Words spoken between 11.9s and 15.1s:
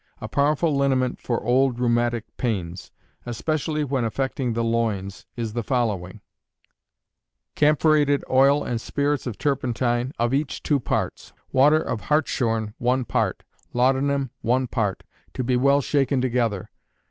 hartshorn, one part; laudanum, one part;